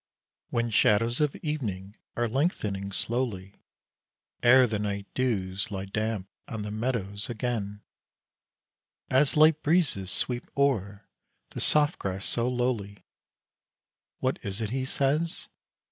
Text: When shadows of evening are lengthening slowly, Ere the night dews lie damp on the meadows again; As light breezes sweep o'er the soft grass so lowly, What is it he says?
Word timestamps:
When 0.49 0.71
shadows 0.71 1.21
of 1.21 1.35
evening 1.43 1.95
are 2.15 2.27
lengthening 2.27 2.91
slowly, 2.91 3.53
Ere 4.41 4.65
the 4.65 4.79
night 4.79 5.05
dews 5.13 5.69
lie 5.69 5.85
damp 5.85 6.27
on 6.47 6.63
the 6.63 6.71
meadows 6.71 7.29
again; 7.29 7.83
As 9.11 9.37
light 9.37 9.61
breezes 9.61 10.09
sweep 10.11 10.49
o'er 10.57 11.07
the 11.51 11.61
soft 11.61 11.99
grass 11.99 12.25
so 12.25 12.49
lowly, 12.49 13.05
What 14.17 14.39
is 14.43 14.59
it 14.59 14.71
he 14.71 14.85
says? 14.85 15.49